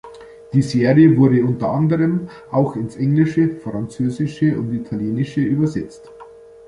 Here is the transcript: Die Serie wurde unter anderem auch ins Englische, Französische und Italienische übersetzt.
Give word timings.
Die 0.51 0.63
Serie 0.63 1.15
wurde 1.15 1.45
unter 1.45 1.69
anderem 1.69 2.27
auch 2.49 2.75
ins 2.75 2.95
Englische, 2.95 3.55
Französische 3.57 4.57
und 4.59 4.73
Italienische 4.73 5.41
übersetzt. 5.41 6.09